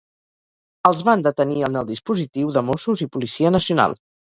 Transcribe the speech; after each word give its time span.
Els 0.91 1.03
van 1.11 1.21
detenir 1.29 1.61
en 1.69 1.79
el 1.85 1.93
dispositiu 1.93 2.53
de 2.59 2.67
Mossos 2.73 3.09
i 3.09 3.13
Policia 3.17 3.59
Nacional. 3.63 4.01